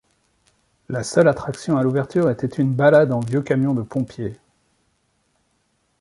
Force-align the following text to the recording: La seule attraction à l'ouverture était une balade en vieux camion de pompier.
La 0.89 1.03
seule 1.03 1.27
attraction 1.27 1.77
à 1.77 1.83
l'ouverture 1.83 2.31
était 2.31 2.47
une 2.47 2.73
balade 2.73 3.11
en 3.11 3.19
vieux 3.19 3.43
camion 3.43 3.75
de 3.75 3.83
pompier. 3.83 4.35